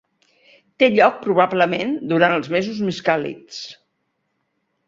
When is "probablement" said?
1.25-1.93